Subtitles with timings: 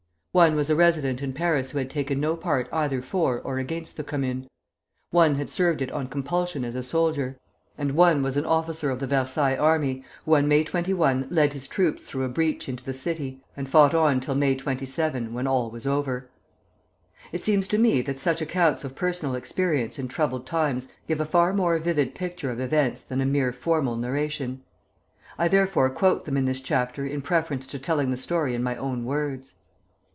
[0.33, 3.97] One was a resident in Paris who had taken no part either for or against
[3.97, 4.47] the Commune;
[5.09, 7.37] one had served it on compulsion as a soldier;
[7.77, 11.67] and one was an officer of the Versailles army, who on May 21 led his
[11.67, 15.69] troops through a breach into the city, and fought on till May 27, when all
[15.69, 16.29] was over.
[17.33, 21.25] It seems to me that such accounts of personal experience in troubled times give a
[21.25, 24.63] far more vivid picture of events than a mere formal narration.
[25.37, 28.77] I therefore quote them in this chapter in preference to telling the story in my
[28.77, 29.55] own words.